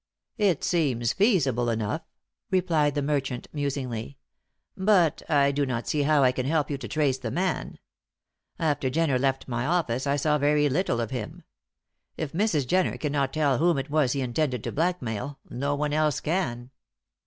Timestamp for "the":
2.95-3.03, 7.19-7.29